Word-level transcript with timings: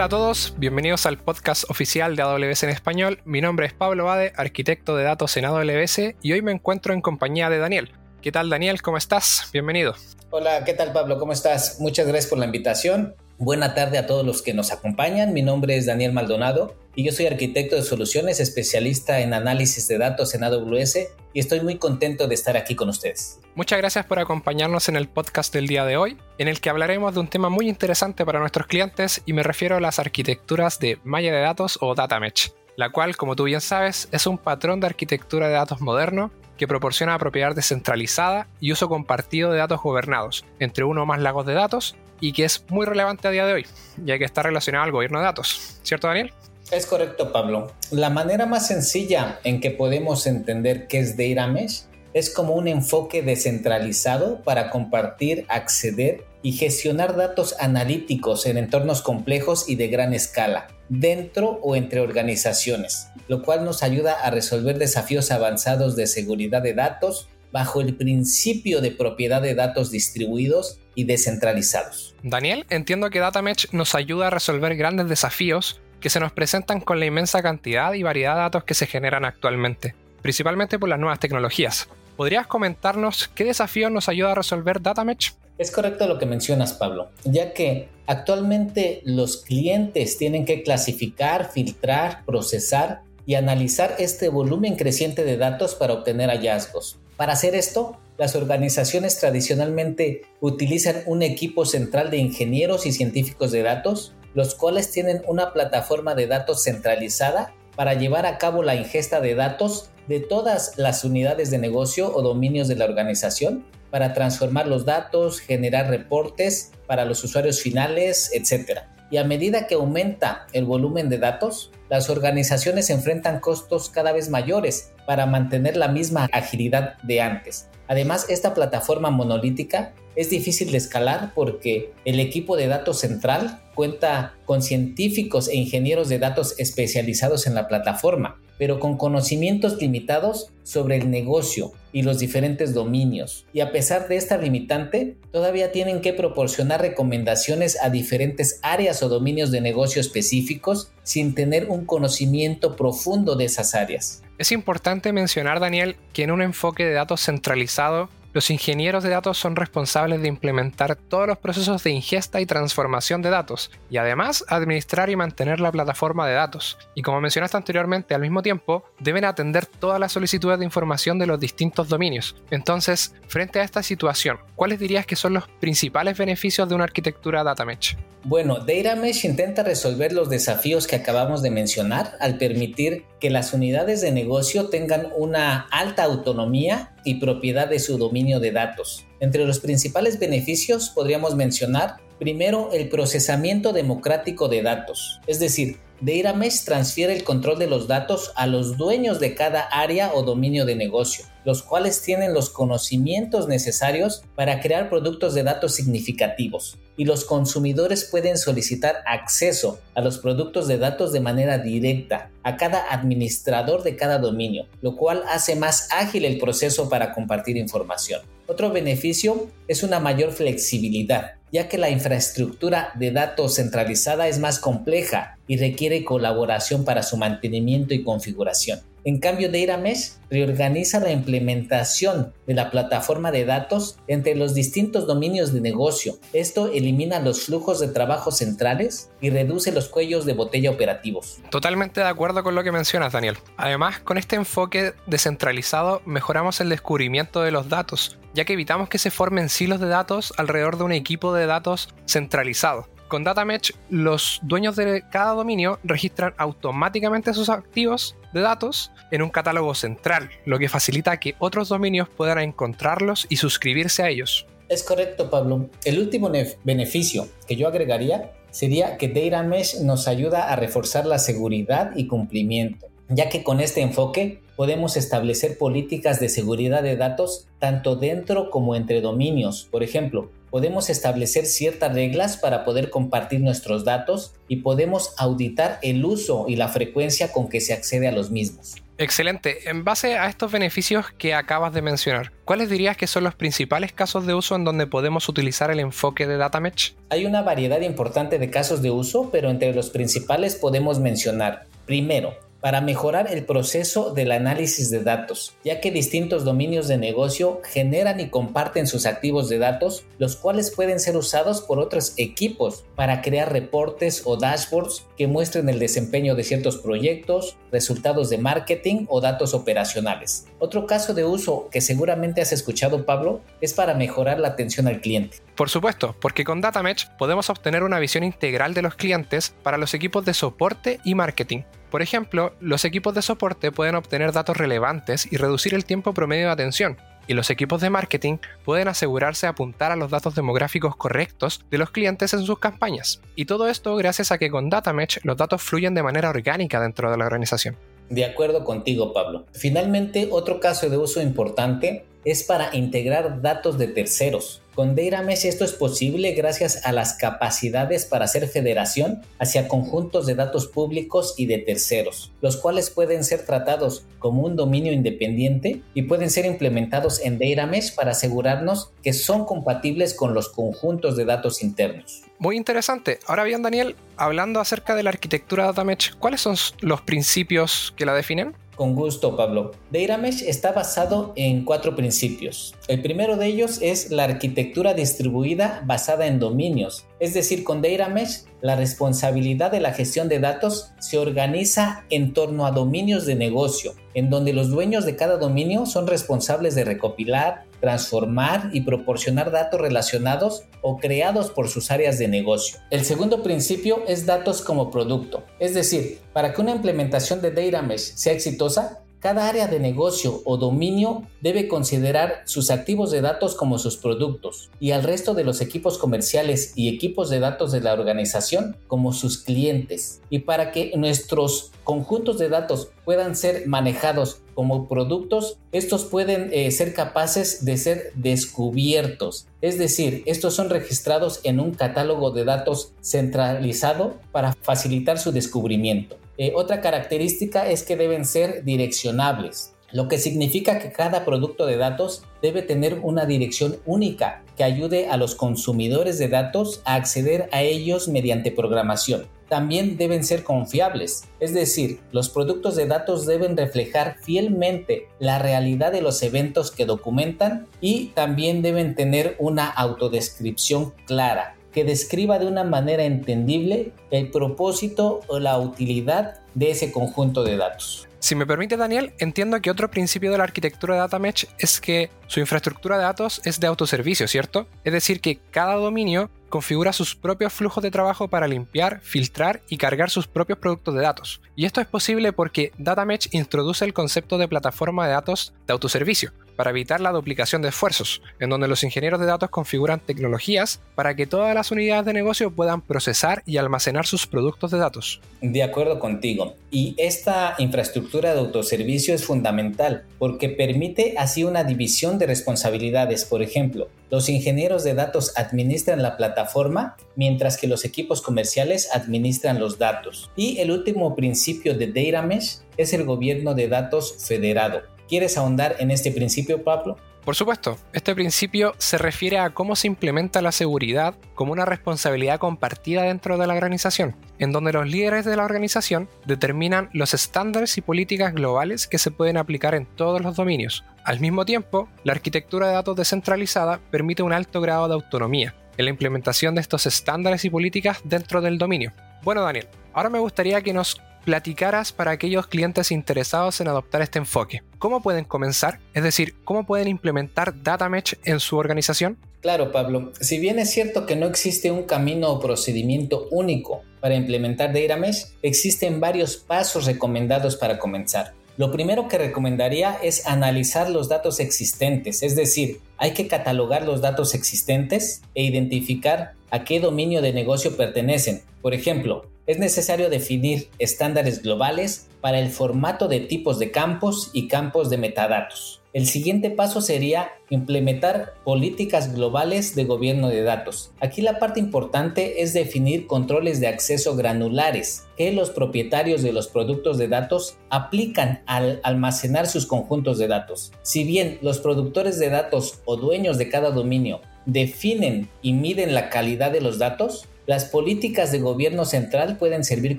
Hola 0.00 0.06
a 0.06 0.08
todos, 0.08 0.54
bienvenidos 0.56 1.04
al 1.04 1.18
podcast 1.18 1.68
oficial 1.68 2.16
de 2.16 2.22
AWS 2.22 2.62
en 2.62 2.70
español. 2.70 3.20
Mi 3.26 3.42
nombre 3.42 3.66
es 3.66 3.74
Pablo 3.74 4.06
Bade, 4.06 4.32
arquitecto 4.34 4.96
de 4.96 5.04
datos 5.04 5.36
en 5.36 5.44
AWS, 5.44 6.14
y 6.22 6.32
hoy 6.32 6.40
me 6.40 6.52
encuentro 6.52 6.94
en 6.94 7.02
compañía 7.02 7.50
de 7.50 7.58
Daniel. 7.58 7.92
¿Qué 8.22 8.32
tal 8.32 8.48
Daniel? 8.48 8.80
¿Cómo 8.80 8.96
estás? 8.96 9.50
Bienvenido. 9.52 9.94
Hola, 10.30 10.64
¿qué 10.64 10.72
tal 10.72 10.94
Pablo? 10.94 11.18
¿Cómo 11.18 11.34
estás? 11.34 11.80
Muchas 11.80 12.06
gracias 12.06 12.30
por 12.30 12.38
la 12.38 12.46
invitación. 12.46 13.14
Buena 13.36 13.74
tarde 13.74 13.98
a 13.98 14.06
todos 14.06 14.24
los 14.24 14.40
que 14.40 14.54
nos 14.54 14.72
acompañan. 14.72 15.34
Mi 15.34 15.42
nombre 15.42 15.76
es 15.76 15.84
Daniel 15.84 16.14
Maldonado 16.14 16.76
y 16.94 17.04
yo 17.04 17.12
soy 17.12 17.26
arquitecto 17.26 17.76
de 17.76 17.82
soluciones, 17.82 18.40
especialista 18.40 19.20
en 19.20 19.34
análisis 19.34 19.86
de 19.86 19.98
datos 19.98 20.34
en 20.34 20.44
AWS 20.44 20.96
y 21.34 21.40
estoy 21.40 21.60
muy 21.60 21.76
contento 21.76 22.26
de 22.26 22.36
estar 22.36 22.56
aquí 22.56 22.74
con 22.74 22.88
ustedes. 22.88 23.39
Muchas 23.56 23.78
gracias 23.78 24.06
por 24.06 24.20
acompañarnos 24.20 24.88
en 24.88 24.94
el 24.94 25.08
podcast 25.08 25.52
del 25.52 25.66
día 25.66 25.84
de 25.84 25.96
hoy, 25.96 26.16
en 26.38 26.46
el 26.46 26.60
que 26.60 26.70
hablaremos 26.70 27.14
de 27.14 27.20
un 27.20 27.26
tema 27.26 27.48
muy 27.48 27.68
interesante 27.68 28.24
para 28.24 28.38
nuestros 28.38 28.68
clientes 28.68 29.22
y 29.26 29.32
me 29.32 29.42
refiero 29.42 29.76
a 29.76 29.80
las 29.80 29.98
arquitecturas 29.98 30.78
de 30.78 31.00
malla 31.02 31.32
de 31.32 31.40
datos 31.40 31.76
o 31.80 31.96
data 31.96 32.20
mesh, 32.20 32.52
la 32.76 32.90
cual, 32.90 33.16
como 33.16 33.34
tú 33.34 33.44
bien 33.44 33.60
sabes, 33.60 34.08
es 34.12 34.28
un 34.28 34.38
patrón 34.38 34.78
de 34.78 34.86
arquitectura 34.86 35.48
de 35.48 35.54
datos 35.54 35.80
moderno 35.80 36.30
que 36.56 36.68
proporciona 36.68 37.18
propiedad 37.18 37.54
descentralizada 37.54 38.46
y 38.60 38.70
uso 38.70 38.88
compartido 38.88 39.50
de 39.50 39.58
datos 39.58 39.82
gobernados 39.82 40.44
entre 40.60 40.84
uno 40.84 41.02
o 41.02 41.06
más 41.06 41.20
lagos 41.20 41.44
de 41.44 41.54
datos 41.54 41.96
y 42.20 42.32
que 42.32 42.44
es 42.44 42.64
muy 42.68 42.86
relevante 42.86 43.26
a 43.26 43.32
día 43.32 43.46
de 43.46 43.54
hoy, 43.54 43.66
ya 43.96 44.16
que 44.16 44.24
está 44.24 44.44
relacionado 44.44 44.84
al 44.84 44.92
gobierno 44.92 45.18
de 45.18 45.24
datos. 45.24 45.80
¿Cierto, 45.82 46.06
Daniel? 46.06 46.32
Es 46.70 46.86
correcto, 46.86 47.32
Pablo. 47.32 47.72
La 47.90 48.10
manera 48.10 48.46
más 48.46 48.68
sencilla 48.68 49.40
en 49.42 49.60
que 49.60 49.72
podemos 49.72 50.28
entender 50.28 50.86
qué 50.86 51.00
es 51.00 51.16
Data 51.16 51.48
Mesh 51.48 51.89
es 52.14 52.30
como 52.30 52.54
un 52.54 52.68
enfoque 52.68 53.22
descentralizado 53.22 54.42
para 54.42 54.70
compartir, 54.70 55.44
acceder 55.48 56.24
y 56.42 56.52
gestionar 56.52 57.16
datos 57.16 57.54
analíticos 57.58 58.46
en 58.46 58.56
entornos 58.56 59.02
complejos 59.02 59.68
y 59.68 59.76
de 59.76 59.88
gran 59.88 60.14
escala, 60.14 60.68
dentro 60.88 61.60
o 61.62 61.76
entre 61.76 62.00
organizaciones, 62.00 63.08
lo 63.28 63.42
cual 63.42 63.64
nos 63.64 63.82
ayuda 63.82 64.14
a 64.14 64.30
resolver 64.30 64.78
desafíos 64.78 65.30
avanzados 65.30 65.96
de 65.96 66.06
seguridad 66.06 66.62
de 66.62 66.74
datos 66.74 67.28
bajo 67.52 67.80
el 67.80 67.96
principio 67.96 68.80
de 68.80 68.92
propiedad 68.92 69.42
de 69.42 69.54
datos 69.54 69.90
distribuidos 69.90 70.78
y 70.94 71.04
descentralizados. 71.04 72.14
Daniel, 72.22 72.64
entiendo 72.70 73.10
que 73.10 73.18
DataMesh 73.18 73.72
nos 73.72 73.94
ayuda 73.94 74.28
a 74.28 74.30
resolver 74.30 74.76
grandes 74.76 75.08
desafíos 75.08 75.80
que 76.00 76.10
se 76.10 76.20
nos 76.20 76.32
presentan 76.32 76.80
con 76.80 76.98
la 76.98 77.06
inmensa 77.06 77.42
cantidad 77.42 77.92
y 77.92 78.02
variedad 78.02 78.34
de 78.34 78.40
datos 78.40 78.64
que 78.64 78.74
se 78.74 78.86
generan 78.86 79.24
actualmente, 79.24 79.94
principalmente 80.22 80.78
por 80.78 80.88
las 80.88 80.98
nuevas 80.98 81.20
tecnologías. 81.20 81.88
¿Podrías 82.20 82.46
comentarnos 82.46 83.28
qué 83.34 83.44
desafíos 83.44 83.90
nos 83.90 84.10
ayuda 84.10 84.32
a 84.32 84.34
resolver 84.34 84.82
DataMesh? 84.82 85.32
Es 85.56 85.70
correcto 85.70 86.06
lo 86.06 86.18
que 86.18 86.26
mencionas, 86.26 86.74
Pablo, 86.74 87.08
ya 87.24 87.54
que 87.54 87.88
actualmente 88.06 89.00
los 89.06 89.38
clientes 89.38 90.18
tienen 90.18 90.44
que 90.44 90.62
clasificar, 90.62 91.50
filtrar, 91.50 92.22
procesar 92.26 93.00
y 93.24 93.36
analizar 93.36 93.94
este 93.98 94.28
volumen 94.28 94.76
creciente 94.76 95.24
de 95.24 95.38
datos 95.38 95.74
para 95.74 95.94
obtener 95.94 96.28
hallazgos. 96.28 96.98
Para 97.16 97.32
hacer 97.32 97.54
esto, 97.54 97.96
las 98.18 98.36
organizaciones 98.36 99.18
tradicionalmente 99.18 100.20
utilizan 100.42 100.96
un 101.06 101.22
equipo 101.22 101.64
central 101.64 102.10
de 102.10 102.18
ingenieros 102.18 102.84
y 102.84 102.92
científicos 102.92 103.50
de 103.50 103.62
datos, 103.62 104.12
los 104.34 104.54
cuales 104.54 104.90
tienen 104.90 105.22
una 105.26 105.54
plataforma 105.54 106.14
de 106.14 106.26
datos 106.26 106.64
centralizada 106.64 107.54
para 107.80 107.94
llevar 107.94 108.26
a 108.26 108.36
cabo 108.36 108.62
la 108.62 108.74
ingesta 108.74 109.22
de 109.22 109.34
datos 109.34 109.88
de 110.06 110.20
todas 110.20 110.76
las 110.76 111.02
unidades 111.02 111.50
de 111.50 111.56
negocio 111.56 112.14
o 112.14 112.20
dominios 112.20 112.68
de 112.68 112.76
la 112.76 112.84
organización 112.84 113.64
para 113.90 114.12
transformar 114.12 114.66
los 114.66 114.84
datos, 114.84 115.40
generar 115.40 115.88
reportes 115.88 116.72
para 116.86 117.06
los 117.06 117.24
usuarios 117.24 117.62
finales, 117.62 118.32
etc. 118.34 118.80
Y 119.10 119.16
a 119.16 119.24
medida 119.24 119.66
que 119.66 119.76
aumenta 119.76 120.46
el 120.52 120.66
volumen 120.66 121.08
de 121.08 121.16
datos, 121.16 121.72
las 121.88 122.10
organizaciones 122.10 122.90
enfrentan 122.90 123.40
costos 123.40 123.88
cada 123.88 124.12
vez 124.12 124.28
mayores 124.28 124.92
para 125.06 125.24
mantener 125.24 125.78
la 125.78 125.88
misma 125.88 126.28
agilidad 126.34 126.98
de 126.98 127.22
antes. 127.22 127.69
Además, 127.90 128.26
esta 128.28 128.54
plataforma 128.54 129.10
monolítica 129.10 129.94
es 130.14 130.30
difícil 130.30 130.70
de 130.70 130.78
escalar 130.78 131.32
porque 131.34 131.92
el 132.04 132.20
equipo 132.20 132.56
de 132.56 132.68
datos 132.68 133.00
central 133.00 133.60
cuenta 133.74 134.36
con 134.44 134.62
científicos 134.62 135.48
e 135.48 135.56
ingenieros 135.56 136.08
de 136.08 136.20
datos 136.20 136.54
especializados 136.58 137.48
en 137.48 137.56
la 137.56 137.66
plataforma, 137.66 138.40
pero 138.58 138.78
con 138.78 138.96
conocimientos 138.96 139.82
limitados 139.82 140.52
sobre 140.62 140.98
el 140.98 141.10
negocio 141.10 141.72
y 141.92 142.02
los 142.02 142.20
diferentes 142.20 142.74
dominios. 142.74 143.44
Y 143.52 143.58
a 143.58 143.72
pesar 143.72 144.06
de 144.06 144.14
esta 144.14 144.38
limitante, 144.38 145.16
todavía 145.32 145.72
tienen 145.72 146.00
que 146.00 146.12
proporcionar 146.12 146.80
recomendaciones 146.80 147.76
a 147.82 147.90
diferentes 147.90 148.60
áreas 148.62 149.02
o 149.02 149.08
dominios 149.08 149.50
de 149.50 149.62
negocio 149.62 150.00
específicos 150.00 150.92
sin 151.02 151.34
tener 151.34 151.68
un 151.68 151.86
conocimiento 151.86 152.76
profundo 152.76 153.34
de 153.34 153.46
esas 153.46 153.74
áreas. 153.74 154.22
Es 154.40 154.52
importante 154.52 155.12
mencionar, 155.12 155.60
Daniel, 155.60 155.96
que 156.14 156.22
en 156.22 156.30
un 156.30 156.40
enfoque 156.40 156.86
de 156.86 156.94
datos 156.94 157.22
centralizado, 157.22 158.08
los 158.32 158.50
ingenieros 158.50 159.04
de 159.04 159.10
datos 159.10 159.36
son 159.36 159.54
responsables 159.54 160.22
de 160.22 160.28
implementar 160.28 160.96
todos 160.96 161.26
los 161.26 161.36
procesos 161.36 161.84
de 161.84 161.90
ingesta 161.90 162.40
y 162.40 162.46
transformación 162.46 163.20
de 163.20 163.28
datos, 163.28 163.70
y 163.90 163.98
además 163.98 164.42
administrar 164.48 165.10
y 165.10 165.16
mantener 165.16 165.60
la 165.60 165.70
plataforma 165.70 166.26
de 166.26 166.32
datos. 166.32 166.78
Y 166.94 167.02
como 167.02 167.20
mencionaste 167.20 167.58
anteriormente, 167.58 168.14
al 168.14 168.22
mismo 168.22 168.40
tiempo, 168.40 168.82
deben 168.98 169.26
atender 169.26 169.66
todas 169.66 170.00
las 170.00 170.12
solicitudes 170.12 170.58
de 170.58 170.64
información 170.64 171.18
de 171.18 171.26
los 171.26 171.38
distintos 171.38 171.90
dominios. 171.90 172.34
Entonces, 172.50 173.14
frente 173.28 173.60
a 173.60 173.64
esta 173.64 173.82
situación, 173.82 174.38
¿cuáles 174.56 174.78
dirías 174.78 175.04
que 175.04 175.16
son 175.16 175.34
los 175.34 175.48
principales 175.48 176.16
beneficios 176.16 176.66
de 176.66 176.76
una 176.76 176.84
arquitectura 176.84 177.44
data 177.44 177.66
mesh? 177.66 177.94
Bueno, 178.22 178.58
Data 178.58 178.96
Mesh 178.96 179.24
intenta 179.24 179.62
resolver 179.62 180.12
los 180.12 180.28
desafíos 180.28 180.86
que 180.86 180.96
acabamos 180.96 181.40
de 181.42 181.50
mencionar 181.50 182.16
al 182.20 182.36
permitir 182.36 183.04
que 183.20 183.30
las 183.30 183.52
unidades 183.52 184.00
de 184.00 184.12
negocio 184.12 184.68
tengan 184.68 185.12
una 185.16 185.68
alta 185.70 186.04
autonomía 186.04 186.94
y 187.04 187.16
propiedad 187.16 187.68
de 187.68 187.78
su 187.78 187.98
dominio 187.98 188.40
de 188.40 188.52
datos. 188.52 189.06
Entre 189.20 189.44
los 189.44 189.60
principales 189.60 190.18
beneficios 190.18 190.90
podríamos 190.90 191.36
mencionar 191.36 191.98
primero 192.18 192.70
el 192.72 192.88
procesamiento 192.88 193.72
democrático 193.72 194.48
de 194.48 194.62
datos, 194.62 195.20
es 195.26 195.38
decir, 195.38 195.78
Mesh 196.02 196.64
transfiere 196.64 197.14
el 197.14 197.24
control 197.24 197.58
de 197.58 197.66
los 197.66 197.86
datos 197.86 198.32
a 198.34 198.46
los 198.46 198.78
dueños 198.78 199.20
de 199.20 199.34
cada 199.34 199.60
área 199.60 200.14
o 200.14 200.22
dominio 200.22 200.64
de 200.64 200.74
negocio, 200.74 201.26
los 201.44 201.62
cuales 201.62 202.00
tienen 202.02 202.32
los 202.32 202.48
conocimientos 202.48 203.48
necesarios 203.48 204.22
para 204.34 204.60
crear 204.60 204.88
productos 204.88 205.34
de 205.34 205.42
datos 205.42 205.74
significativos, 205.74 206.78
y 207.00 207.06
los 207.06 207.24
consumidores 207.24 208.04
pueden 208.04 208.36
solicitar 208.36 208.96
acceso 209.06 209.80
a 209.94 210.02
los 210.02 210.18
productos 210.18 210.68
de 210.68 210.76
datos 210.76 211.14
de 211.14 211.20
manera 211.20 211.56
directa 211.56 212.28
a 212.42 212.58
cada 212.58 212.92
administrador 212.92 213.82
de 213.84 213.96
cada 213.96 214.18
dominio, 214.18 214.66
lo 214.82 214.96
cual 214.96 215.22
hace 215.30 215.56
más 215.56 215.88
ágil 215.92 216.26
el 216.26 216.36
proceso 216.36 216.90
para 216.90 217.14
compartir 217.14 217.56
información. 217.56 218.20
Otro 218.46 218.70
beneficio 218.70 219.48
es 219.66 219.82
una 219.82 219.98
mayor 219.98 220.32
flexibilidad, 220.32 221.36
ya 221.50 221.68
que 221.68 221.78
la 221.78 221.88
infraestructura 221.88 222.90
de 222.96 223.12
datos 223.12 223.54
centralizada 223.54 224.28
es 224.28 224.38
más 224.38 224.58
compleja 224.58 225.38
y 225.46 225.56
requiere 225.56 226.04
colaboración 226.04 226.84
para 226.84 227.02
su 227.02 227.16
mantenimiento 227.16 227.94
y 227.94 228.04
configuración. 228.04 228.80
En 229.04 229.18
cambio, 229.18 229.50
DataMesh 229.50 230.12
reorganiza 230.30 231.00
la 231.00 231.10
implementación 231.10 232.32
de 232.46 232.54
la 232.54 232.70
plataforma 232.70 233.30
de 233.30 233.44
datos 233.44 233.98
entre 234.06 234.34
los 234.34 234.54
distintos 234.54 235.06
dominios 235.06 235.52
de 235.52 235.60
negocio. 235.60 236.18
Esto 236.32 236.70
elimina 236.72 237.18
los 237.18 237.44
flujos 237.44 237.80
de 237.80 237.88
trabajo 237.88 238.30
centrales 238.30 239.10
y 239.20 239.30
reduce 239.30 239.72
los 239.72 239.88
cuellos 239.88 240.26
de 240.26 240.34
botella 240.34 240.70
operativos. 240.70 241.38
Totalmente 241.50 242.00
de 242.00 242.06
acuerdo 242.06 242.42
con 242.42 242.54
lo 242.54 242.62
que 242.62 242.72
mencionas, 242.72 243.12
Daniel. 243.12 243.38
Además, 243.56 244.00
con 244.00 244.18
este 244.18 244.36
enfoque 244.36 244.92
descentralizado 245.06 246.02
mejoramos 246.04 246.60
el 246.60 246.68
descubrimiento 246.68 247.42
de 247.42 247.50
los 247.50 247.68
datos, 247.68 248.18
ya 248.34 248.44
que 248.44 248.52
evitamos 248.52 248.88
que 248.88 248.98
se 248.98 249.10
formen 249.10 249.48
silos 249.48 249.80
de 249.80 249.88
datos 249.88 250.32
alrededor 250.36 250.76
de 250.76 250.84
un 250.84 250.92
equipo 250.92 251.34
de 251.34 251.46
datos 251.46 251.88
centralizado. 252.06 252.88
Con 253.10 253.24
DataMesh, 253.24 253.72
los 253.88 254.38
dueños 254.44 254.76
de 254.76 255.02
cada 255.10 255.32
dominio 255.32 255.80
registran 255.82 256.32
automáticamente 256.38 257.34
sus 257.34 257.48
activos 257.48 258.14
de 258.32 258.40
datos 258.40 258.92
en 259.10 259.22
un 259.22 259.30
catálogo 259.30 259.74
central, 259.74 260.30
lo 260.46 260.60
que 260.60 260.68
facilita 260.68 261.18
que 261.18 261.34
otros 261.40 261.70
dominios 261.70 262.08
puedan 262.08 262.38
encontrarlos 262.38 263.26
y 263.28 263.34
suscribirse 263.34 264.04
a 264.04 264.10
ellos. 264.10 264.46
Es 264.68 264.84
correcto, 264.84 265.28
Pablo. 265.28 265.68
El 265.84 265.98
último 265.98 266.30
beneficio 266.62 267.26
que 267.48 267.56
yo 267.56 267.66
agregaría 267.66 268.30
sería 268.52 268.96
que 268.96 269.08
DataMesh 269.08 269.80
nos 269.80 270.06
ayuda 270.06 270.44
a 270.44 270.54
reforzar 270.54 271.04
la 271.04 271.18
seguridad 271.18 271.90
y 271.96 272.06
cumplimiento, 272.06 272.86
ya 273.08 273.28
que 273.28 273.42
con 273.42 273.58
este 273.58 273.80
enfoque 273.80 274.40
podemos 274.54 274.96
establecer 274.96 275.58
políticas 275.58 276.20
de 276.20 276.28
seguridad 276.28 276.84
de 276.84 276.96
datos 276.96 277.48
tanto 277.58 277.96
dentro 277.96 278.50
como 278.50 278.76
entre 278.76 279.00
dominios. 279.00 279.66
Por 279.68 279.82
ejemplo, 279.82 280.30
podemos 280.50 280.90
establecer 280.90 281.46
ciertas 281.46 281.94
reglas 281.94 282.36
para 282.36 282.64
poder 282.64 282.90
compartir 282.90 283.40
nuestros 283.40 283.84
datos 283.84 284.34
y 284.48 284.56
podemos 284.56 285.14
auditar 285.16 285.78
el 285.82 286.04
uso 286.04 286.46
y 286.48 286.56
la 286.56 286.68
frecuencia 286.68 287.32
con 287.32 287.48
que 287.48 287.60
se 287.60 287.72
accede 287.72 288.08
a 288.08 288.12
los 288.12 288.30
mismos. 288.30 288.74
Excelente. 288.98 289.70
En 289.70 289.82
base 289.82 290.18
a 290.18 290.28
estos 290.28 290.52
beneficios 290.52 291.06
que 291.16 291.32
acabas 291.32 291.72
de 291.72 291.80
mencionar, 291.80 292.32
¿cuáles 292.44 292.68
dirías 292.68 292.98
que 292.98 293.06
son 293.06 293.24
los 293.24 293.34
principales 293.34 293.94
casos 293.94 294.26
de 294.26 294.34
uso 294.34 294.56
en 294.56 294.64
donde 294.64 294.86
podemos 294.86 295.26
utilizar 295.26 295.70
el 295.70 295.80
enfoque 295.80 296.26
de 296.26 296.36
Data 296.36 296.60
Mesh? 296.60 296.94
Hay 297.08 297.24
una 297.24 297.40
variedad 297.40 297.80
importante 297.80 298.38
de 298.38 298.50
casos 298.50 298.82
de 298.82 298.90
uso, 298.90 299.30
pero 299.32 299.48
entre 299.48 299.72
los 299.74 299.88
principales 299.88 300.54
podemos 300.54 300.98
mencionar, 300.98 301.64
primero, 301.86 302.34
para 302.60 302.80
mejorar 302.80 303.32
el 303.32 303.44
proceso 303.44 304.12
del 304.12 304.32
análisis 304.32 304.90
de 304.90 305.02
datos, 305.02 305.54
ya 305.64 305.80
que 305.80 305.90
distintos 305.90 306.44
dominios 306.44 306.88
de 306.88 306.98
negocio 306.98 307.60
generan 307.64 308.20
y 308.20 308.28
comparten 308.28 308.86
sus 308.86 309.06
activos 309.06 309.48
de 309.48 309.58
datos, 309.58 310.04
los 310.18 310.36
cuales 310.36 310.70
pueden 310.70 311.00
ser 311.00 311.16
usados 311.16 311.62
por 311.62 311.78
otros 311.78 312.14
equipos 312.16 312.84
para 312.96 313.22
crear 313.22 313.52
reportes 313.52 314.22
o 314.24 314.36
dashboards 314.36 315.06
que 315.16 315.26
muestren 315.26 315.68
el 315.68 315.78
desempeño 315.78 316.34
de 316.34 316.44
ciertos 316.44 316.78
proyectos, 316.78 317.56
resultados 317.72 318.30
de 318.30 318.38
marketing 318.38 319.06
o 319.08 319.20
datos 319.20 319.54
operacionales. 319.54 320.46
Otro 320.62 320.86
caso 320.86 321.14
de 321.14 321.24
uso 321.24 321.68
que 321.72 321.80
seguramente 321.80 322.42
has 322.42 322.52
escuchado, 322.52 323.06
Pablo, 323.06 323.40
es 323.62 323.72
para 323.72 323.94
mejorar 323.94 324.38
la 324.38 324.48
atención 324.48 324.86
al 324.86 325.00
cliente. 325.00 325.38
Por 325.56 325.70
supuesto, 325.70 326.14
porque 326.20 326.44
con 326.44 326.60
DataMatch 326.60 327.06
podemos 327.18 327.48
obtener 327.48 327.82
una 327.82 327.98
visión 327.98 328.24
integral 328.24 328.74
de 328.74 328.82
los 328.82 328.94
clientes 328.94 329.54
para 329.62 329.78
los 329.78 329.94
equipos 329.94 330.26
de 330.26 330.34
soporte 330.34 331.00
y 331.02 331.14
marketing. 331.14 331.62
Por 331.90 332.02
ejemplo, 332.02 332.54
los 332.60 332.84
equipos 332.84 333.14
de 333.14 333.22
soporte 333.22 333.72
pueden 333.72 333.94
obtener 333.94 334.32
datos 334.32 334.58
relevantes 334.58 335.26
y 335.32 335.38
reducir 335.38 335.72
el 335.72 335.86
tiempo 335.86 336.12
promedio 336.12 336.46
de 336.46 336.52
atención, 336.52 336.98
y 337.26 337.34
los 337.34 337.48
equipos 337.48 337.80
de 337.80 337.90
marketing 337.90 338.38
pueden 338.64 338.88
asegurarse 338.88 339.46
de 339.46 339.50
apuntar 339.50 339.92
a 339.92 339.96
los 339.96 340.10
datos 340.10 340.34
demográficos 340.34 340.96
correctos 340.96 341.64
de 341.70 341.78
los 341.78 341.90
clientes 341.90 342.34
en 342.34 342.42
sus 342.42 342.58
campañas. 342.58 343.22
Y 343.34 343.46
todo 343.46 343.68
esto 343.68 343.96
gracias 343.96 344.30
a 344.30 344.38
que 344.38 344.50
con 344.50 344.68
DataMesh 344.68 345.20
los 345.22 345.36
datos 345.36 345.62
fluyen 345.62 345.94
de 345.94 346.02
manera 346.02 346.28
orgánica 346.28 346.80
dentro 346.80 347.10
de 347.10 347.16
la 347.16 347.24
organización. 347.24 347.78
De 348.10 348.24
acuerdo 348.24 348.64
contigo, 348.64 349.12
Pablo. 349.12 349.44
Finalmente, 349.52 350.28
otro 350.32 350.58
caso 350.60 350.90
de 350.90 350.98
uso 350.98 351.22
importante 351.22 352.04
es 352.24 352.42
para 352.42 352.74
integrar 352.74 353.42
datos 353.42 353.78
de 353.78 353.88
terceros. 353.88 354.62
Con 354.74 354.94
DataMesh 354.94 355.46
esto 355.46 355.64
es 355.64 355.72
posible 355.72 356.32
gracias 356.32 356.86
a 356.86 356.92
las 356.92 357.14
capacidades 357.14 358.06
para 358.06 358.24
hacer 358.24 358.48
federación 358.48 359.20
hacia 359.38 359.68
conjuntos 359.68 360.26
de 360.26 360.36
datos 360.36 360.68
públicos 360.68 361.34
y 361.36 361.46
de 361.46 361.58
terceros, 361.58 362.32
los 362.40 362.56
cuales 362.56 362.88
pueden 362.88 363.24
ser 363.24 363.44
tratados 363.44 364.04
como 364.18 364.42
un 364.42 364.56
dominio 364.56 364.92
independiente 364.92 365.82
y 365.92 366.02
pueden 366.02 366.30
ser 366.30 366.46
implementados 366.46 367.20
en 367.20 367.38
DataMesh 367.38 367.94
para 367.94 368.12
asegurarnos 368.12 368.92
que 369.02 369.12
son 369.12 369.44
compatibles 369.44 370.14
con 370.14 370.34
los 370.34 370.48
conjuntos 370.48 371.16
de 371.16 371.24
datos 371.24 371.62
internos. 371.62 372.22
Muy 372.38 372.56
interesante. 372.56 373.18
Ahora 373.26 373.44
bien, 373.44 373.62
Daniel, 373.62 373.96
hablando 374.16 374.60
acerca 374.60 374.94
de 374.94 375.02
la 375.02 375.10
arquitectura 375.10 375.66
DataMesh, 375.66 376.14
¿cuáles 376.14 376.40
son 376.40 376.56
los 376.80 377.02
principios 377.02 377.92
que 377.96 378.06
la 378.06 378.14
definen? 378.14 378.54
Con 378.80 378.94
gusto, 378.94 379.36
Pablo. 379.36 379.72
DataMesh 379.90 380.42
está 380.44 380.72
basado 380.72 381.34
en 381.36 381.66
cuatro 381.66 381.94
principios. 381.94 382.74
El 382.88 383.02
primero 383.02 383.36
de 383.36 383.44
ellos 383.44 383.78
es 383.82 384.10
la 384.10 384.24
arquitectura 384.24 384.94
distribuida 384.94 385.82
basada 385.84 386.26
en 386.26 386.38
dominios. 386.38 387.04
Es 387.18 387.34
decir, 387.34 387.62
con 387.62 387.82
DataMesh, 387.82 388.44
la 388.62 388.76
responsabilidad 388.76 389.70
de 389.70 389.80
la 389.80 389.92
gestión 389.92 390.30
de 390.30 390.38
datos 390.38 390.92
se 390.98 391.18
organiza 391.18 392.06
en 392.08 392.32
torno 392.32 392.64
a 392.64 392.70
dominios 392.70 393.26
de 393.26 393.34
negocio, 393.34 393.92
en 394.14 394.30
donde 394.30 394.54
los 394.54 394.70
dueños 394.70 395.04
de 395.04 395.14
cada 395.14 395.36
dominio 395.36 395.84
son 395.84 396.06
responsables 396.06 396.74
de 396.74 396.84
recopilar, 396.84 397.66
transformar 397.80 398.70
y 398.72 398.82
proporcionar 398.82 399.50
datos 399.50 399.80
relacionados 399.80 400.64
o 400.82 400.98
creados 400.98 401.50
por 401.50 401.68
sus 401.68 401.90
áreas 401.90 402.18
de 402.18 402.28
negocio. 402.28 402.78
El 402.90 403.04
segundo 403.04 403.42
principio 403.42 404.02
es 404.06 404.26
datos 404.26 404.62
como 404.62 404.90
producto, 404.90 405.44
es 405.58 405.74
decir, 405.74 406.18
para 406.32 406.52
que 406.52 406.60
una 406.60 406.72
implementación 406.72 407.40
de 407.40 407.50
Data 407.50 407.82
Mesh 407.82 408.14
sea 408.14 408.32
exitosa, 408.32 409.02
cada 409.20 409.48
área 409.48 409.68
de 409.68 409.78
negocio 409.80 410.40
o 410.46 410.56
dominio 410.56 411.24
debe 411.42 411.68
considerar 411.68 412.40
sus 412.46 412.70
activos 412.70 413.10
de 413.10 413.20
datos 413.20 413.54
como 413.54 413.78
sus 413.78 413.98
productos 413.98 414.70
y 414.80 414.92
al 414.92 415.02
resto 415.02 415.34
de 415.34 415.44
los 415.44 415.60
equipos 415.60 415.98
comerciales 415.98 416.72
y 416.74 416.88
equipos 416.88 417.28
de 417.28 417.38
datos 417.38 417.70
de 417.70 417.82
la 417.82 417.92
organización 417.92 418.78
como 418.86 419.12
sus 419.12 419.36
clientes. 419.36 420.22
Y 420.30 420.40
para 420.40 420.72
que 420.72 420.92
nuestros 420.96 421.70
conjuntos 421.84 422.38
de 422.38 422.48
datos 422.48 422.88
puedan 423.04 423.36
ser 423.36 423.66
manejados 423.66 424.38
como 424.54 424.88
productos, 424.88 425.58
estos 425.72 426.04
pueden 426.04 426.50
eh, 426.52 426.70
ser 426.70 426.94
capaces 426.94 427.64
de 427.64 427.76
ser 427.76 428.12
descubiertos. 428.14 429.46
Es 429.60 429.78
decir, 429.78 430.22
estos 430.26 430.54
son 430.54 430.70
registrados 430.70 431.40
en 431.44 431.60
un 431.60 431.72
catálogo 431.72 432.30
de 432.30 432.44
datos 432.44 432.92
centralizado 433.02 434.18
para 434.32 434.52
facilitar 434.52 435.18
su 435.18 435.32
descubrimiento. 435.32 436.16
Eh, 436.38 436.52
otra 436.54 436.80
característica 436.80 437.68
es 437.68 437.82
que 437.82 437.96
deben 437.96 438.24
ser 438.24 438.64
direccionables, 438.64 439.72
lo 439.92 440.08
que 440.08 440.18
significa 440.18 440.78
que 440.78 440.92
cada 440.92 441.24
producto 441.24 441.66
de 441.66 441.76
datos 441.76 442.22
debe 442.42 442.62
tener 442.62 443.00
una 443.02 443.26
dirección 443.26 443.76
única 443.86 444.42
que 444.60 444.64
ayude 444.64 445.08
a 445.08 445.16
los 445.16 445.36
consumidores 445.36 446.18
de 446.18 446.28
datos 446.28 446.82
a 446.84 446.96
acceder 446.96 447.48
a 447.50 447.62
ellos 447.62 448.08
mediante 448.08 448.52
programación. 448.52 449.26
También 449.48 449.96
deben 449.96 450.22
ser 450.22 450.44
confiables, 450.44 451.24
es 451.40 451.54
decir, 451.54 452.00
los 452.12 452.28
productos 452.28 452.76
de 452.76 452.84
datos 452.84 453.24
deben 453.24 453.56
reflejar 453.56 454.18
fielmente 454.20 455.08
la 455.18 455.38
realidad 455.38 455.92
de 455.92 456.02
los 456.02 456.22
eventos 456.22 456.70
que 456.70 456.84
documentan 456.84 457.68
y 457.80 458.08
también 458.08 458.60
deben 458.60 458.94
tener 458.94 459.34
una 459.38 459.66
autodescripción 459.66 460.92
clara 461.06 461.56
que 461.72 461.84
describa 461.84 462.38
de 462.38 462.46
una 462.46 462.64
manera 462.64 463.04
entendible 463.04 463.94
el 464.10 464.30
propósito 464.30 465.20
o 465.28 465.38
la 465.38 465.58
utilidad 465.58 466.42
de 466.52 466.72
ese 466.72 466.92
conjunto 466.92 467.44
de 467.44 467.56
datos. 467.56 468.09
Si 468.20 468.34
me 468.34 468.46
permite 468.46 468.76
Daniel, 468.76 469.14
entiendo 469.18 469.60
que 469.62 469.70
otro 469.70 469.90
principio 469.90 470.30
de 470.30 470.36
la 470.36 470.44
arquitectura 470.44 470.94
de 470.94 471.00
DataMesh 471.00 471.46
es 471.58 471.80
que 471.80 472.10
su 472.26 472.38
infraestructura 472.38 472.98
de 472.98 473.04
datos 473.04 473.40
es 473.46 473.58
de 473.60 473.66
autoservicio, 473.66 474.28
¿cierto? 474.28 474.68
Es 474.84 474.92
decir, 474.92 475.22
que 475.22 475.40
cada 475.50 475.74
dominio 475.74 476.30
configura 476.50 476.92
sus 476.92 477.14
propios 477.14 477.50
flujos 477.52 477.82
de 477.82 477.90
trabajo 477.90 478.28
para 478.28 478.46
limpiar, 478.46 479.00
filtrar 479.00 479.62
y 479.70 479.78
cargar 479.78 480.10
sus 480.10 480.26
propios 480.26 480.58
productos 480.58 480.94
de 480.94 481.00
datos. 481.00 481.40
Y 481.56 481.64
esto 481.64 481.80
es 481.80 481.86
posible 481.86 482.34
porque 482.34 482.72
DataMesh 482.76 483.28
introduce 483.30 483.86
el 483.86 483.94
concepto 483.94 484.36
de 484.36 484.48
plataforma 484.48 485.06
de 485.06 485.14
datos 485.14 485.54
de 485.66 485.72
autoservicio, 485.72 486.32
para 486.60 486.72
evitar 486.72 487.00
la 487.00 487.10
duplicación 487.10 487.62
de 487.62 487.70
esfuerzos, 487.70 488.20
en 488.38 488.50
donde 488.50 488.68
los 488.68 488.84
ingenieros 488.84 489.18
de 489.18 489.24
datos 489.24 489.48
configuran 489.48 489.98
tecnologías 489.98 490.82
para 490.94 491.16
que 491.16 491.26
todas 491.26 491.54
las 491.54 491.70
unidades 491.70 492.04
de 492.04 492.12
negocio 492.12 492.50
puedan 492.50 492.82
procesar 492.82 493.42
y 493.46 493.56
almacenar 493.56 494.04
sus 494.04 494.26
productos 494.26 494.70
de 494.70 494.76
datos. 494.76 495.22
De 495.40 495.62
acuerdo 495.62 495.98
contigo. 495.98 496.56
Y 496.70 496.94
esta 496.98 497.54
infraestructura 497.56 498.34
de 498.34 498.40
autoservicio 498.40 499.14
es 499.14 499.24
fundamental 499.24 500.04
porque 500.18 500.50
permite 500.50 501.14
así 501.16 501.44
una 501.44 501.64
división 501.64 502.18
de 502.18 502.26
responsabilidades. 502.26 503.24
Por 503.24 503.40
ejemplo, 503.40 503.88
los 504.10 504.28
ingenieros 504.28 504.84
de 504.84 504.92
datos 504.92 505.32
administran 505.38 506.02
la 506.02 506.18
plataforma 506.18 506.94
mientras 507.16 507.56
que 507.56 507.68
los 507.68 507.86
equipos 507.86 508.20
comerciales 508.20 508.90
administran 508.92 509.60
los 509.60 509.78
datos. 509.78 510.30
Y 510.36 510.58
el 510.58 510.72
último 510.72 511.16
principio 511.16 511.72
de 511.72 511.86
Data 511.86 512.20
Mesh 512.20 512.58
es 512.76 512.92
el 512.92 513.04
gobierno 513.04 513.54
de 513.54 513.68
datos 513.68 514.14
federado 514.18 514.82
¿Quieres 515.10 515.36
ahondar 515.36 515.74
en 515.80 515.90
este 515.90 516.12
principio, 516.12 516.62
Pablo? 516.62 516.96
Por 517.24 517.34
supuesto, 517.34 517.76
este 517.92 518.14
principio 518.14 518.76
se 518.78 518.96
refiere 518.96 519.38
a 519.38 519.50
cómo 519.50 519.74
se 519.74 519.88
implementa 519.88 520.40
la 520.40 520.52
seguridad 520.52 521.16
como 521.34 521.50
una 521.50 521.64
responsabilidad 521.64 522.38
compartida 522.38 523.02
dentro 523.02 523.36
de 523.36 523.48
la 523.48 523.54
organización, 523.54 524.14
en 524.38 524.52
donde 524.52 524.72
los 524.72 524.88
líderes 524.88 525.24
de 525.24 525.34
la 525.34 525.44
organización 525.44 526.08
determinan 526.26 526.90
los 526.92 527.12
estándares 527.12 527.76
y 527.76 527.80
políticas 527.80 528.32
globales 528.32 528.86
que 528.86 528.98
se 528.98 529.10
pueden 529.10 529.36
aplicar 529.36 529.74
en 529.74 529.84
todos 529.84 530.22
los 530.22 530.36
dominios. 530.36 530.84
Al 531.02 531.18
mismo 531.18 531.44
tiempo, 531.44 531.88
la 532.04 532.12
arquitectura 532.12 532.68
de 532.68 532.74
datos 532.74 532.94
descentralizada 532.94 533.80
permite 533.90 534.22
un 534.22 534.32
alto 534.32 534.60
grado 534.60 534.86
de 534.86 534.94
autonomía 534.94 535.56
en 535.76 535.86
la 535.86 535.90
implementación 535.90 536.54
de 536.54 536.60
estos 536.60 536.86
estándares 536.86 537.44
y 537.44 537.50
políticas 537.50 537.98
dentro 538.04 538.40
del 538.40 538.58
dominio. 538.58 538.92
Bueno, 539.24 539.42
Daniel, 539.42 539.66
ahora 539.92 540.08
me 540.08 540.20
gustaría 540.20 540.62
que 540.62 540.72
nos 540.72 541.00
platicaras 541.20 541.92
para 541.92 542.10
aquellos 542.10 542.46
clientes 542.46 542.90
interesados 542.90 543.60
en 543.60 543.68
adoptar 543.68 544.02
este 544.02 544.18
enfoque. 544.18 544.62
¿Cómo 544.78 545.02
pueden 545.02 545.24
comenzar? 545.24 545.80
Es 545.94 546.02
decir, 546.02 546.34
¿cómo 546.44 546.66
pueden 546.66 546.88
implementar 546.88 547.62
Data 547.62 547.88
Mesh 547.88 548.16
en 548.24 548.40
su 548.40 548.56
organización? 548.56 549.18
Claro, 549.40 549.72
Pablo. 549.72 550.12
Si 550.20 550.38
bien 550.38 550.58
es 550.58 550.70
cierto 550.70 551.06
que 551.06 551.16
no 551.16 551.26
existe 551.26 551.70
un 551.70 551.84
camino 551.84 552.30
o 552.30 552.40
procedimiento 552.40 553.26
único 553.30 553.82
para 554.00 554.14
implementar 554.14 554.72
Data 554.72 554.96
Mesh, 554.96 555.28
existen 555.42 556.00
varios 556.00 556.36
pasos 556.36 556.86
recomendados 556.86 557.56
para 557.56 557.78
comenzar. 557.78 558.34
Lo 558.56 558.70
primero 558.70 559.08
que 559.08 559.16
recomendaría 559.16 559.98
es 560.02 560.26
analizar 560.26 560.90
los 560.90 561.08
datos 561.08 561.40
existentes, 561.40 562.22
es 562.22 562.36
decir, 562.36 562.80
hay 562.98 563.12
que 563.12 563.26
catalogar 563.26 563.86
los 563.86 564.02
datos 564.02 564.34
existentes 564.34 565.22
e 565.34 565.44
identificar 565.44 566.34
a 566.50 566.64
qué 566.64 566.78
dominio 566.78 567.22
de 567.22 567.32
negocio 567.32 567.76
pertenecen. 567.76 568.42
Por 568.60 568.74
ejemplo, 568.74 569.24
es 569.50 569.58
necesario 569.58 570.10
definir 570.10 570.68
estándares 570.78 571.42
globales 571.42 572.06
para 572.20 572.38
el 572.38 572.50
formato 572.50 573.08
de 573.08 573.18
tipos 573.18 573.58
de 573.58 573.72
campos 573.72 574.30
y 574.32 574.46
campos 574.46 574.90
de 574.90 574.96
metadatos. 574.96 575.82
El 575.92 576.06
siguiente 576.06 576.50
paso 576.50 576.80
sería 576.80 577.32
implementar 577.48 578.34
políticas 578.44 579.12
globales 579.12 579.74
de 579.74 579.86
gobierno 579.86 580.28
de 580.28 580.42
datos. 580.42 580.92
Aquí 581.00 581.20
la 581.20 581.40
parte 581.40 581.58
importante 581.58 582.42
es 582.42 582.52
definir 582.52 583.08
controles 583.08 583.58
de 583.58 583.66
acceso 583.66 584.14
granulares 584.14 585.08
que 585.16 585.32
los 585.32 585.50
propietarios 585.50 586.22
de 586.22 586.32
los 586.32 586.46
productos 586.46 586.96
de 586.96 587.08
datos 587.08 587.56
aplican 587.70 588.44
al 588.46 588.78
almacenar 588.84 589.48
sus 589.48 589.66
conjuntos 589.66 590.18
de 590.18 590.28
datos. 590.28 590.70
Si 590.82 591.02
bien 591.02 591.38
los 591.42 591.58
productores 591.58 592.20
de 592.20 592.30
datos 592.30 592.82
o 592.84 592.94
dueños 592.94 593.36
de 593.36 593.48
cada 593.48 593.72
dominio 593.72 594.20
definen 594.46 595.28
y 595.42 595.54
miden 595.54 595.92
la 595.92 596.08
calidad 596.08 596.52
de 596.52 596.60
los 596.60 596.78
datos, 596.78 597.26
las 597.50 597.64
políticas 597.64 598.30
de 598.30 598.38
gobierno 598.38 598.84
central 598.84 599.36
pueden 599.36 599.64
servir 599.64 599.98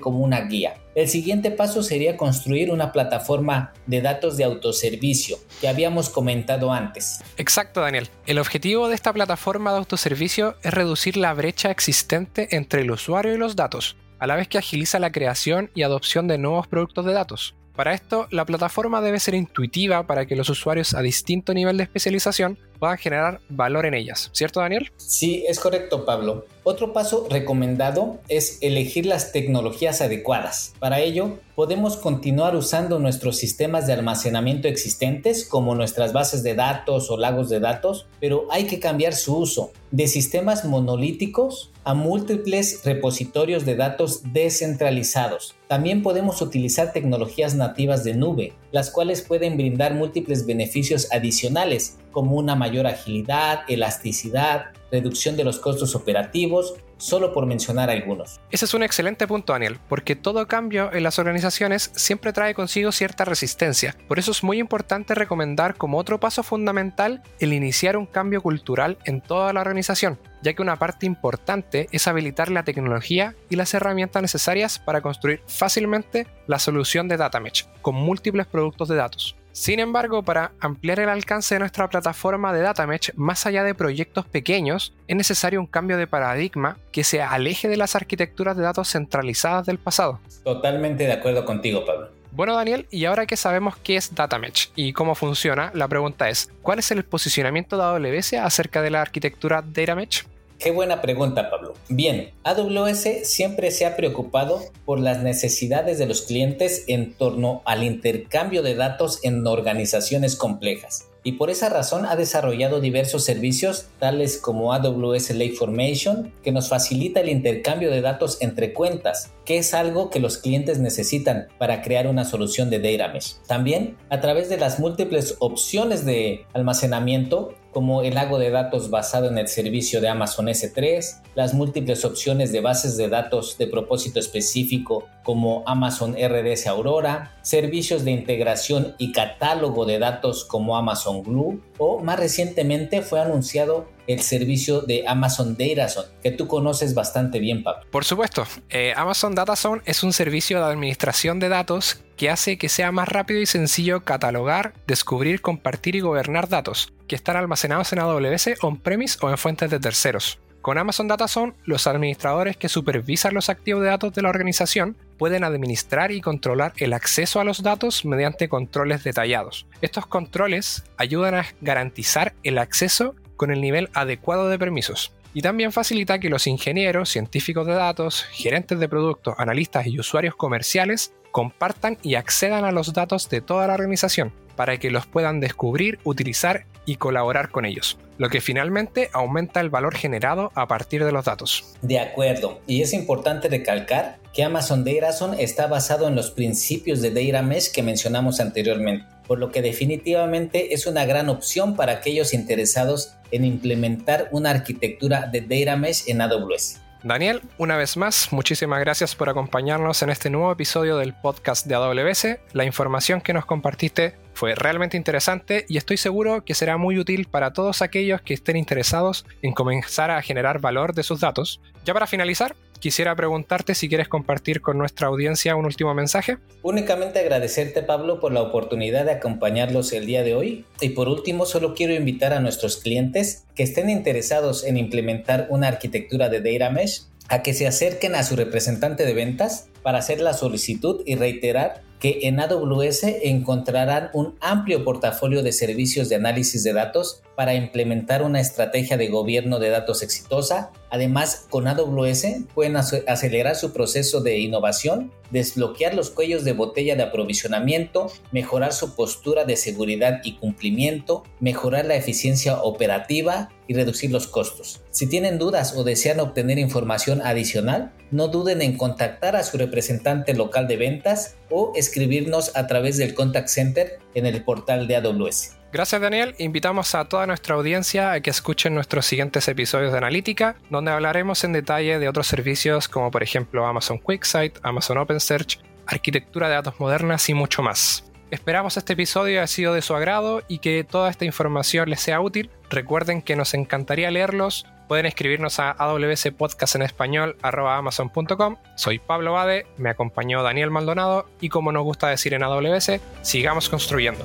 como 0.00 0.20
una 0.20 0.40
guía. 0.40 0.72
El 0.94 1.06
siguiente 1.06 1.50
paso 1.50 1.82
sería 1.82 2.16
construir 2.16 2.70
una 2.70 2.92
plataforma 2.92 3.74
de 3.84 4.00
datos 4.00 4.38
de 4.38 4.44
autoservicio 4.44 5.36
que 5.60 5.68
habíamos 5.68 6.08
comentado 6.08 6.72
antes. 6.72 7.20
Exacto, 7.36 7.82
Daniel. 7.82 8.08
El 8.24 8.38
objetivo 8.38 8.88
de 8.88 8.94
esta 8.94 9.12
plataforma 9.12 9.70
de 9.72 9.80
autoservicio 9.80 10.56
es 10.62 10.72
reducir 10.72 11.18
la 11.18 11.34
brecha 11.34 11.70
existente 11.70 12.56
entre 12.56 12.80
el 12.80 12.90
usuario 12.90 13.34
y 13.34 13.36
los 13.36 13.54
datos, 13.54 13.96
a 14.18 14.26
la 14.26 14.36
vez 14.36 14.48
que 14.48 14.56
agiliza 14.56 14.98
la 14.98 15.12
creación 15.12 15.70
y 15.74 15.82
adopción 15.82 16.28
de 16.28 16.38
nuevos 16.38 16.68
productos 16.68 17.04
de 17.04 17.12
datos. 17.12 17.54
Para 17.76 17.94
esto, 17.94 18.28
la 18.30 18.44
plataforma 18.44 19.00
debe 19.00 19.18
ser 19.18 19.34
intuitiva 19.34 20.06
para 20.06 20.26
que 20.26 20.36
los 20.36 20.50
usuarios 20.50 20.94
a 20.94 21.00
distinto 21.00 21.54
nivel 21.54 21.78
de 21.78 21.84
especialización 21.84 22.58
puedan 22.78 22.98
generar 22.98 23.40
valor 23.48 23.86
en 23.86 23.94
ellas. 23.94 24.28
¿Cierto, 24.32 24.60
Daniel? 24.60 24.92
Sí, 24.98 25.44
es 25.48 25.58
correcto, 25.58 26.04
Pablo. 26.04 26.46
Otro 26.64 26.92
paso 26.92 27.26
recomendado 27.28 28.18
es 28.28 28.58
elegir 28.60 29.04
las 29.04 29.32
tecnologías 29.32 30.00
adecuadas. 30.00 30.74
Para 30.78 31.00
ello, 31.00 31.38
podemos 31.56 31.96
continuar 31.96 32.54
usando 32.54 33.00
nuestros 33.00 33.36
sistemas 33.36 33.88
de 33.88 33.94
almacenamiento 33.94 34.68
existentes 34.68 35.44
como 35.44 35.74
nuestras 35.74 36.12
bases 36.12 36.44
de 36.44 36.54
datos 36.54 37.10
o 37.10 37.16
lagos 37.16 37.48
de 37.48 37.58
datos, 37.58 38.06
pero 38.20 38.46
hay 38.48 38.66
que 38.66 38.78
cambiar 38.78 39.14
su 39.14 39.38
uso 39.38 39.72
de 39.90 40.06
sistemas 40.06 40.64
monolíticos 40.64 41.72
a 41.82 41.94
múltiples 41.94 42.82
repositorios 42.84 43.64
de 43.64 43.74
datos 43.74 44.22
descentralizados. 44.32 45.56
También 45.66 46.04
podemos 46.04 46.42
utilizar 46.42 46.92
tecnologías 46.92 47.56
nativas 47.56 48.04
de 48.04 48.14
nube, 48.14 48.52
las 48.70 48.90
cuales 48.90 49.22
pueden 49.22 49.56
brindar 49.56 49.94
múltiples 49.94 50.46
beneficios 50.46 51.08
adicionales 51.10 51.98
como 52.12 52.36
una 52.36 52.54
mayor 52.54 52.86
agilidad, 52.86 53.60
elasticidad, 53.68 54.66
reducción 54.92 55.36
de 55.36 55.44
los 55.44 55.58
costos 55.58 55.96
operativos, 55.96 56.74
solo 56.98 57.32
por 57.32 57.46
mencionar 57.46 57.90
algunos. 57.90 58.40
Ese 58.50 58.66
es 58.66 58.74
un 58.74 58.82
excelente 58.82 59.26
punto, 59.26 59.54
Daniel, 59.54 59.78
porque 59.88 60.14
todo 60.14 60.46
cambio 60.46 60.92
en 60.92 61.02
las 61.02 61.18
organizaciones 61.18 61.90
siempre 61.96 62.32
trae 62.32 62.54
consigo 62.54 62.92
cierta 62.92 63.24
resistencia. 63.24 63.96
Por 64.06 64.18
eso 64.18 64.30
es 64.30 64.44
muy 64.44 64.58
importante 64.58 65.14
recomendar 65.14 65.76
como 65.76 65.98
otro 65.98 66.20
paso 66.20 66.42
fundamental 66.42 67.22
el 67.40 67.52
iniciar 67.52 67.96
un 67.96 68.06
cambio 68.06 68.42
cultural 68.42 68.98
en 69.04 69.22
toda 69.22 69.52
la 69.52 69.62
organización, 69.62 70.18
ya 70.42 70.52
que 70.52 70.62
una 70.62 70.78
parte 70.78 71.06
importante 71.06 71.88
es 71.90 72.06
habilitar 72.06 72.50
la 72.50 72.62
tecnología 72.62 73.34
y 73.48 73.56
las 73.56 73.74
herramientas 73.74 74.22
necesarias 74.22 74.78
para 74.78 75.00
construir 75.00 75.40
fácilmente 75.46 76.26
la 76.46 76.58
solución 76.58 77.08
de 77.08 77.16
Data 77.16 77.40
Mesh 77.40 77.66
con 77.80 77.94
múltiples 77.94 78.46
productos 78.46 78.88
de 78.88 78.96
datos. 78.96 79.36
Sin 79.52 79.80
embargo, 79.80 80.22
para 80.22 80.52
ampliar 80.60 80.98
el 80.98 81.10
alcance 81.10 81.54
de 81.54 81.58
nuestra 81.58 81.88
plataforma 81.88 82.54
de 82.54 82.62
DataMesh 82.62 83.12
más 83.16 83.44
allá 83.44 83.62
de 83.64 83.74
proyectos 83.74 84.24
pequeños, 84.24 84.94
es 85.06 85.16
necesario 85.16 85.60
un 85.60 85.66
cambio 85.66 85.98
de 85.98 86.06
paradigma 86.06 86.78
que 86.90 87.04
se 87.04 87.20
aleje 87.20 87.68
de 87.68 87.76
las 87.76 87.94
arquitecturas 87.94 88.56
de 88.56 88.62
datos 88.62 88.88
centralizadas 88.88 89.66
del 89.66 89.78
pasado. 89.78 90.20
Totalmente 90.42 91.04
de 91.04 91.12
acuerdo 91.12 91.44
contigo, 91.44 91.84
Pablo. 91.84 92.08
Bueno, 92.30 92.56
Daniel, 92.56 92.86
y 92.90 93.04
ahora 93.04 93.26
que 93.26 93.36
sabemos 93.36 93.76
qué 93.76 93.96
es 93.96 94.14
DataMesh 94.14 94.70
y 94.74 94.94
cómo 94.94 95.14
funciona, 95.14 95.70
la 95.74 95.86
pregunta 95.86 96.30
es, 96.30 96.50
¿cuál 96.62 96.78
es 96.78 96.90
el 96.90 97.04
posicionamiento 97.04 97.76
de 97.76 97.82
AWS 97.82 98.32
acerca 98.34 98.80
de 98.80 98.88
la 98.88 99.02
arquitectura 99.02 99.60
DataMesh? 99.60 100.24
Qué 100.62 100.70
buena 100.70 101.02
pregunta, 101.02 101.50
Pablo. 101.50 101.74
Bien, 101.88 102.30
AWS 102.44 103.24
siempre 103.24 103.72
se 103.72 103.84
ha 103.84 103.96
preocupado 103.96 104.60
por 104.84 105.00
las 105.00 105.20
necesidades 105.20 105.98
de 105.98 106.06
los 106.06 106.22
clientes 106.22 106.84
en 106.86 107.14
torno 107.14 107.62
al 107.64 107.82
intercambio 107.82 108.62
de 108.62 108.76
datos 108.76 109.18
en 109.24 109.44
organizaciones 109.44 110.36
complejas 110.36 111.08
y 111.24 111.32
por 111.32 111.50
esa 111.50 111.68
razón 111.68 112.04
ha 112.06 112.16
desarrollado 112.16 112.80
diversos 112.80 113.24
servicios 113.24 113.86
tales 113.98 114.38
como 114.38 114.72
AWS 114.72 115.30
Lake 115.30 115.52
Formation 115.52 116.32
que 116.42 116.52
nos 116.52 116.68
facilita 116.68 117.20
el 117.20 117.28
intercambio 117.28 117.90
de 117.90 118.00
datos 118.00 118.38
entre 118.40 118.72
cuentas, 118.72 119.32
que 119.44 119.58
es 119.58 119.74
algo 119.74 120.10
que 120.10 120.20
los 120.20 120.38
clientes 120.38 120.78
necesitan 120.78 121.48
para 121.58 121.82
crear 121.82 122.06
una 122.06 122.24
solución 122.24 122.70
de 122.70 122.80
data 122.80 123.12
mesh. 123.12 123.36
También 123.46 123.96
a 124.10 124.20
través 124.20 124.48
de 124.48 124.58
las 124.58 124.80
múltiples 124.80 125.36
opciones 125.38 126.04
de 126.04 126.44
almacenamiento 126.54 127.54
como 127.72 128.02
el 128.02 128.14
lago 128.14 128.38
de 128.38 128.50
datos 128.50 128.90
basado 128.90 129.28
en 129.28 129.38
el 129.38 129.48
servicio 129.48 130.00
de 130.00 130.08
Amazon 130.08 130.46
S3, 130.46 131.22
las 131.34 131.54
múltiples 131.54 132.04
opciones 132.04 132.52
de 132.52 132.60
bases 132.60 132.96
de 132.96 133.08
datos 133.08 133.56
de 133.58 133.66
propósito 133.66 134.20
específico 134.20 135.08
como 135.22 135.62
Amazon 135.66 136.14
RDS 136.14 136.66
Aurora, 136.66 137.36
servicios 137.42 138.04
de 138.04 138.10
integración 138.10 138.94
y 138.98 139.12
catálogo 139.12 139.86
de 139.86 139.98
datos 139.98 140.44
como 140.44 140.76
Amazon 140.76 141.22
Glue 141.22 141.60
o 141.78 142.00
más 142.00 142.18
recientemente 142.18 143.02
fue 143.02 143.20
anunciado 143.20 143.88
el 144.06 144.20
servicio 144.20 144.80
de 144.80 145.04
Amazon 145.06 145.56
DataZone, 145.56 146.08
que 146.22 146.32
tú 146.32 146.48
conoces 146.48 146.94
bastante 146.94 147.38
bien, 147.38 147.62
Pablo. 147.62 147.82
Por 147.90 148.04
supuesto, 148.04 148.46
eh, 148.68 148.92
Amazon 148.96 149.34
DataZone 149.34 149.82
es 149.84 150.02
un 150.02 150.12
servicio 150.12 150.58
de 150.58 150.64
administración 150.64 151.38
de 151.38 151.48
datos 151.48 152.02
que 152.16 152.30
hace 152.30 152.58
que 152.58 152.68
sea 152.68 152.92
más 152.92 153.08
rápido 153.08 153.40
y 153.40 153.46
sencillo 153.46 154.04
catalogar, 154.04 154.74
descubrir, 154.86 155.40
compartir 155.40 155.96
y 155.96 156.00
gobernar 156.00 156.48
datos 156.48 156.92
que 157.06 157.16
están 157.16 157.36
almacenados 157.36 157.92
en 157.92 158.00
AWS 158.00 158.50
on-premise 158.62 159.18
o 159.22 159.30
en 159.30 159.38
fuentes 159.38 159.70
de 159.70 159.80
terceros. 159.80 160.38
Con 160.62 160.78
Amazon 160.78 161.08
DataZone, 161.08 161.54
los 161.64 161.88
administradores 161.88 162.56
que 162.56 162.68
supervisan 162.68 163.34
los 163.34 163.48
activos 163.48 163.82
de 163.82 163.88
datos 163.88 164.14
de 164.14 164.22
la 164.22 164.28
organización 164.28 164.96
pueden 165.18 165.42
administrar 165.42 166.12
y 166.12 166.20
controlar 166.20 166.72
el 166.76 166.92
acceso 166.92 167.40
a 167.40 167.44
los 167.44 167.64
datos 167.64 168.04
mediante 168.04 168.48
controles 168.48 169.02
detallados. 169.02 169.66
Estos 169.80 170.06
controles 170.06 170.84
ayudan 170.96 171.34
a 171.34 171.46
garantizar 171.60 172.34
el 172.44 172.58
acceso 172.58 173.16
con 173.36 173.50
el 173.50 173.60
nivel 173.60 173.90
adecuado 173.92 174.48
de 174.48 174.58
permisos. 174.60 175.12
Y 175.34 175.42
también 175.42 175.72
facilita 175.72 176.20
que 176.20 176.30
los 176.30 176.46
ingenieros, 176.46 177.08
científicos 177.08 177.66
de 177.66 177.74
datos, 177.74 178.22
gerentes 178.30 178.78
de 178.78 178.88
productos, 178.88 179.34
analistas 179.38 179.88
y 179.88 179.98
usuarios 179.98 180.36
comerciales 180.36 181.12
compartan 181.32 181.98
y 182.02 182.14
accedan 182.14 182.64
a 182.64 182.70
los 182.70 182.92
datos 182.92 183.28
de 183.28 183.40
toda 183.40 183.66
la 183.66 183.74
organización 183.74 184.32
para 184.56 184.78
que 184.78 184.90
los 184.90 185.06
puedan 185.06 185.40
descubrir, 185.40 185.98
utilizar 186.04 186.66
y 186.84 186.96
colaborar 186.96 187.50
con 187.50 187.64
ellos, 187.64 187.98
lo 188.18 188.28
que 188.28 188.40
finalmente 188.40 189.08
aumenta 189.12 189.60
el 189.60 189.70
valor 189.70 189.94
generado 189.94 190.50
a 190.54 190.66
partir 190.66 191.04
de 191.04 191.12
los 191.12 191.24
datos. 191.24 191.76
De 191.82 191.98
acuerdo, 191.98 192.60
y 192.66 192.82
es 192.82 192.92
importante 192.92 193.48
recalcar 193.48 194.18
que 194.32 194.42
Amazon 194.42 194.84
DataZone 194.84 195.42
está 195.42 195.66
basado 195.66 196.08
en 196.08 196.16
los 196.16 196.30
principios 196.30 197.00
de 197.02 197.10
Data 197.10 197.42
Mesh 197.42 197.70
que 197.70 197.82
mencionamos 197.82 198.40
anteriormente, 198.40 199.06
por 199.26 199.38
lo 199.38 199.50
que 199.50 199.62
definitivamente 199.62 200.74
es 200.74 200.86
una 200.86 201.04
gran 201.04 201.28
opción 201.28 201.76
para 201.76 201.92
aquellos 201.92 202.34
interesados 202.34 203.14
en 203.30 203.44
implementar 203.44 204.28
una 204.32 204.50
arquitectura 204.50 205.28
de 205.30 205.42
Data 205.42 205.76
Mesh 205.76 206.08
en 206.08 206.20
AWS. 206.20 206.80
Daniel, 207.04 207.42
una 207.58 207.76
vez 207.76 207.96
más, 207.96 208.32
muchísimas 208.32 208.78
gracias 208.78 209.16
por 209.16 209.28
acompañarnos 209.28 210.02
en 210.02 210.10
este 210.10 210.30
nuevo 210.30 210.52
episodio 210.52 210.98
del 210.98 211.14
podcast 211.14 211.66
de 211.66 211.74
AWS. 211.74 212.38
La 212.52 212.64
información 212.64 213.20
que 213.20 213.32
nos 213.32 213.44
compartiste 213.44 214.14
fue 214.42 214.56
realmente 214.56 214.96
interesante 214.96 215.66
y 215.68 215.76
estoy 215.76 215.96
seguro 215.96 216.44
que 216.44 216.54
será 216.54 216.76
muy 216.76 216.98
útil 216.98 217.28
para 217.30 217.52
todos 217.52 217.80
aquellos 217.80 218.22
que 218.22 218.34
estén 218.34 218.56
interesados 218.56 219.24
en 219.40 219.52
comenzar 219.52 220.10
a 220.10 220.20
generar 220.20 220.60
valor 220.60 220.96
de 220.96 221.04
sus 221.04 221.20
datos. 221.20 221.60
Ya 221.84 221.94
para 221.94 222.08
finalizar, 222.08 222.56
quisiera 222.80 223.14
preguntarte 223.14 223.76
si 223.76 223.88
quieres 223.88 224.08
compartir 224.08 224.60
con 224.60 224.78
nuestra 224.78 225.06
audiencia 225.06 225.54
un 225.54 225.64
último 225.64 225.94
mensaje. 225.94 226.38
Únicamente 226.62 227.20
agradecerte 227.20 227.84
Pablo 227.84 228.18
por 228.18 228.32
la 228.32 228.42
oportunidad 228.42 229.04
de 229.04 229.12
acompañarlos 229.12 229.92
el 229.92 230.06
día 230.06 230.24
de 230.24 230.34
hoy 230.34 230.64
y 230.80 230.88
por 230.88 231.08
último 231.08 231.46
solo 231.46 231.74
quiero 231.74 231.94
invitar 231.94 232.32
a 232.32 232.40
nuestros 232.40 232.78
clientes 232.78 233.44
que 233.54 233.62
estén 233.62 233.90
interesados 233.90 234.64
en 234.64 234.76
implementar 234.76 235.46
una 235.50 235.68
arquitectura 235.68 236.28
de 236.28 236.40
Data 236.40 236.70
Mesh 236.70 237.02
a 237.28 237.44
que 237.44 237.54
se 237.54 237.68
acerquen 237.68 238.16
a 238.16 238.24
su 238.24 238.34
representante 238.34 239.06
de 239.06 239.14
ventas 239.14 239.68
para 239.84 239.98
hacer 239.98 240.20
la 240.20 240.32
solicitud 240.32 241.02
y 241.06 241.14
reiterar 241.14 241.82
que 242.02 242.18
en 242.22 242.40
AWS 242.40 243.04
encontrarán 243.22 244.10
un 244.12 244.34
amplio 244.40 244.82
portafolio 244.82 245.44
de 245.44 245.52
servicios 245.52 246.08
de 246.08 246.16
análisis 246.16 246.64
de 246.64 246.72
datos 246.72 247.22
para 247.42 247.56
implementar 247.56 248.22
una 248.22 248.38
estrategia 248.38 248.96
de 248.96 249.08
gobierno 249.08 249.58
de 249.58 249.68
datos 249.68 250.04
exitosa. 250.04 250.70
Además, 250.90 251.48
con 251.50 251.66
AWS 251.66 252.24
pueden 252.54 252.76
acelerar 252.76 253.56
su 253.56 253.72
proceso 253.72 254.20
de 254.20 254.38
innovación, 254.38 255.10
desbloquear 255.32 255.92
los 255.94 256.10
cuellos 256.10 256.44
de 256.44 256.52
botella 256.52 256.94
de 256.94 257.02
aprovisionamiento, 257.02 258.12
mejorar 258.30 258.72
su 258.72 258.94
postura 258.94 259.44
de 259.44 259.56
seguridad 259.56 260.20
y 260.22 260.36
cumplimiento, 260.36 261.24
mejorar 261.40 261.84
la 261.84 261.96
eficiencia 261.96 262.62
operativa 262.62 263.48
y 263.66 263.74
reducir 263.74 264.12
los 264.12 264.28
costos. 264.28 264.80
Si 264.92 265.08
tienen 265.08 265.40
dudas 265.40 265.74
o 265.76 265.82
desean 265.82 266.20
obtener 266.20 266.60
información 266.60 267.22
adicional, 267.22 267.92
no 268.12 268.28
duden 268.28 268.62
en 268.62 268.76
contactar 268.76 269.34
a 269.34 269.42
su 269.42 269.58
representante 269.58 270.32
local 270.32 270.68
de 270.68 270.76
ventas 270.76 271.34
o 271.50 271.72
escribirnos 271.74 272.54
a 272.54 272.68
través 272.68 272.98
del 272.98 273.14
contact 273.14 273.48
center 273.48 273.98
en 274.14 274.26
el 274.26 274.44
portal 274.44 274.86
de 274.86 274.94
AWS. 274.94 275.61
Gracias 275.72 276.00
Daniel, 276.02 276.34
invitamos 276.36 276.94
a 276.94 277.06
toda 277.06 277.26
nuestra 277.26 277.54
audiencia 277.54 278.12
a 278.12 278.20
que 278.20 278.28
escuchen 278.28 278.74
nuestros 278.74 279.06
siguientes 279.06 279.48
episodios 279.48 279.90
de 279.90 279.96
Analítica, 279.96 280.56
donde 280.68 280.90
hablaremos 280.90 281.44
en 281.44 281.54
detalle 281.54 281.98
de 281.98 282.10
otros 282.10 282.26
servicios 282.26 282.88
como 282.88 283.10
por 283.10 283.22
ejemplo 283.22 283.64
Amazon 283.64 283.96
QuickSight, 283.96 284.58
Amazon 284.62 284.98
OpenSearch, 284.98 285.60
arquitectura 285.86 286.48
de 286.48 286.56
datos 286.56 286.78
modernas 286.78 287.26
y 287.30 287.34
mucho 287.34 287.62
más. 287.62 288.04
Esperamos 288.30 288.76
este 288.76 288.92
episodio 288.92 289.40
haya 289.40 289.46
sido 289.46 289.72
de 289.72 289.80
su 289.80 289.94
agrado 289.94 290.42
y 290.46 290.58
que 290.58 290.84
toda 290.84 291.08
esta 291.08 291.24
información 291.24 291.88
les 291.88 292.00
sea 292.00 292.20
útil. 292.20 292.50
Recuerden 292.68 293.22
que 293.22 293.34
nos 293.34 293.54
encantaría 293.54 294.10
leerlos. 294.10 294.66
Pueden 294.88 295.06
escribirnos 295.06 295.58
a 295.58 295.74
amazon.com. 295.78 298.56
Soy 298.76 298.98
Pablo 298.98 299.32
Bade, 299.32 299.64
me 299.78 299.88
acompañó 299.88 300.42
Daniel 300.42 300.70
Maldonado 300.70 301.30
y 301.40 301.48
como 301.48 301.72
nos 301.72 301.84
gusta 301.84 302.08
decir 302.08 302.34
en 302.34 302.42
AWS, 302.42 303.00
sigamos 303.22 303.70
construyendo. 303.70 304.22